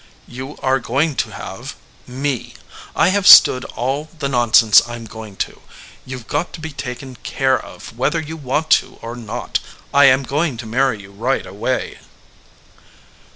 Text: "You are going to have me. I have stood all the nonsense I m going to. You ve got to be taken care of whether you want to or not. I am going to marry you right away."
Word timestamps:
"You 0.27 0.57
are 0.63 0.79
going 0.79 1.13
to 1.17 1.29
have 1.29 1.75
me. 2.07 2.55
I 2.95 3.09
have 3.09 3.27
stood 3.27 3.65
all 3.65 4.09
the 4.17 4.27
nonsense 4.27 4.81
I 4.87 4.95
m 4.95 5.05
going 5.05 5.35
to. 5.45 5.61
You 6.07 6.17
ve 6.17 6.23
got 6.27 6.53
to 6.53 6.59
be 6.59 6.71
taken 6.71 7.17
care 7.17 7.59
of 7.63 7.95
whether 7.95 8.19
you 8.19 8.35
want 8.35 8.71
to 8.81 8.97
or 9.03 9.15
not. 9.15 9.59
I 9.93 10.05
am 10.05 10.23
going 10.23 10.57
to 10.57 10.65
marry 10.65 10.99
you 11.03 11.11
right 11.11 11.45
away." 11.45 11.99